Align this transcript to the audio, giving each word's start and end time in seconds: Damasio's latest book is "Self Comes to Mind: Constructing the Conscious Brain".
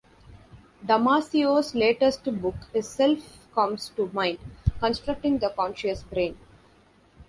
Damasio's 0.83 1.75
latest 1.75 2.23
book 2.41 2.55
is 2.73 2.89
"Self 2.89 3.45
Comes 3.53 3.89
to 3.89 4.09
Mind: 4.11 4.39
Constructing 4.79 5.37
the 5.37 5.51
Conscious 5.55 6.01
Brain". 6.01 6.35